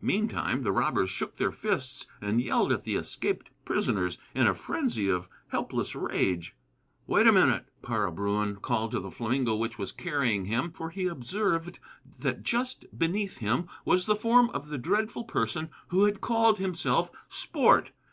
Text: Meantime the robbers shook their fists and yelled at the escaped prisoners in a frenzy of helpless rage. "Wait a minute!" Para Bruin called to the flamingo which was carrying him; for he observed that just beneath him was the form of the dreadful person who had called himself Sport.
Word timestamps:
Meantime 0.00 0.62
the 0.62 0.70
robbers 0.70 1.10
shook 1.10 1.34
their 1.36 1.50
fists 1.50 2.06
and 2.20 2.40
yelled 2.40 2.70
at 2.70 2.84
the 2.84 2.94
escaped 2.94 3.50
prisoners 3.64 4.16
in 4.32 4.46
a 4.46 4.54
frenzy 4.54 5.08
of 5.08 5.28
helpless 5.48 5.96
rage. 5.96 6.54
"Wait 7.08 7.26
a 7.26 7.32
minute!" 7.32 7.66
Para 7.82 8.12
Bruin 8.12 8.54
called 8.54 8.92
to 8.92 9.00
the 9.00 9.10
flamingo 9.10 9.56
which 9.56 9.76
was 9.76 9.90
carrying 9.90 10.44
him; 10.44 10.70
for 10.70 10.90
he 10.90 11.06
observed 11.08 11.80
that 12.20 12.44
just 12.44 12.86
beneath 12.96 13.38
him 13.38 13.66
was 13.84 14.06
the 14.06 14.14
form 14.14 14.48
of 14.50 14.68
the 14.68 14.78
dreadful 14.78 15.24
person 15.24 15.70
who 15.88 16.04
had 16.04 16.20
called 16.20 16.58
himself 16.58 17.10
Sport. 17.28 17.90